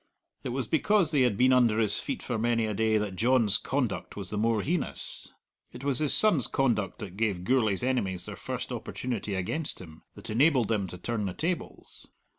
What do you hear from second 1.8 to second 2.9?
feet for many a